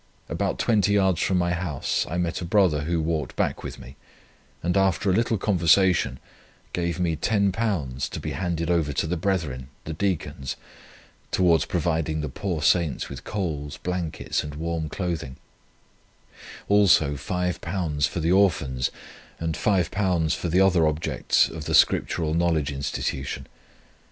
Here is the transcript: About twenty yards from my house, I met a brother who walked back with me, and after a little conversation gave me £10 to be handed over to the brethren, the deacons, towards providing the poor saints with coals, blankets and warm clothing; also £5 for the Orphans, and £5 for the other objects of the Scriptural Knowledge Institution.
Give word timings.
About 0.29 0.57
twenty 0.57 0.93
yards 0.93 1.21
from 1.21 1.37
my 1.37 1.53
house, 1.53 2.07
I 2.09 2.17
met 2.17 2.41
a 2.41 2.43
brother 2.43 2.85
who 2.85 2.99
walked 2.99 3.35
back 3.35 3.61
with 3.61 3.77
me, 3.77 3.97
and 4.63 4.75
after 4.75 5.11
a 5.11 5.13
little 5.13 5.37
conversation 5.37 6.17
gave 6.73 6.99
me 6.99 7.15
£10 7.15 8.09
to 8.09 8.19
be 8.19 8.31
handed 8.31 8.71
over 8.71 8.93
to 8.93 9.05
the 9.05 9.15
brethren, 9.15 9.67
the 9.85 9.93
deacons, 9.93 10.55
towards 11.29 11.65
providing 11.65 12.21
the 12.21 12.29
poor 12.29 12.63
saints 12.63 13.09
with 13.09 13.23
coals, 13.23 13.77
blankets 13.77 14.43
and 14.43 14.55
warm 14.55 14.89
clothing; 14.89 15.35
also 16.67 17.11
£5 17.13 18.07
for 18.07 18.19
the 18.19 18.31
Orphans, 18.31 18.89
and 19.39 19.53
£5 19.53 20.35
for 20.35 20.49
the 20.49 20.61
other 20.61 20.87
objects 20.87 21.47
of 21.47 21.65
the 21.65 21.75
Scriptural 21.75 22.33
Knowledge 22.33 22.71
Institution. 22.71 23.45